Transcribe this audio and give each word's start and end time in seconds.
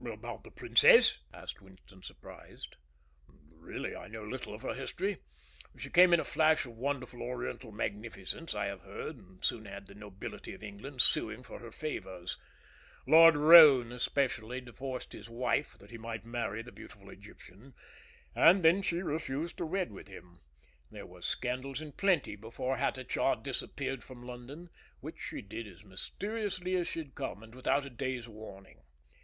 "About 0.11 0.43
the 0.43 0.49
Princess?" 0.49 1.19
asked 1.31 1.61
Winston, 1.61 2.01
surprised. 2.01 2.75
"Really, 3.51 3.95
I 3.95 4.07
know 4.07 4.23
little 4.23 4.51
of 4.55 4.63
her 4.63 4.73
history. 4.73 5.19
She 5.77 5.91
came 5.91 6.11
in 6.11 6.19
a 6.19 6.23
flash 6.23 6.65
of 6.65 6.75
wonderful 6.75 7.21
oriental 7.21 7.71
magnificence, 7.71 8.51
I 8.55 8.65
have 8.65 8.81
heard, 8.81 9.17
and 9.17 9.45
soon 9.45 9.65
had 9.65 9.85
the 9.85 9.93
nobility 9.93 10.55
of 10.55 10.63
England 10.63 11.03
suing 11.03 11.43
for 11.43 11.59
her 11.59 11.69
favors. 11.69 12.35
Lord 13.05 13.37
Roane 13.37 13.91
especially 13.91 14.59
divorced 14.59 15.13
his 15.13 15.29
wife 15.29 15.77
that 15.77 15.91
he 15.91 15.99
might 15.99 16.25
marry 16.25 16.63
the 16.63 16.71
beautiful 16.71 17.11
Egyptian; 17.11 17.75
and 18.33 18.63
then 18.63 18.81
she 18.81 19.03
refused 19.03 19.57
to 19.57 19.67
wed 19.67 19.91
with 19.91 20.07
him. 20.07 20.39
There 20.89 21.05
were 21.05 21.21
scandals 21.21 21.79
in 21.79 21.91
plenty 21.91 22.35
before 22.35 22.77
Hatatcha 22.77 23.41
disappeared 23.43 24.03
from 24.03 24.25
London, 24.25 24.71
which 24.99 25.19
she 25.21 25.43
did 25.43 25.67
as 25.67 25.83
mysteriously 25.83 26.75
as 26.75 26.87
she 26.87 26.97
had 27.01 27.13
come, 27.13 27.43
and 27.43 27.53
without 27.53 27.85
a 27.85 27.91
day's 27.91 28.27
warning. 28.27 28.81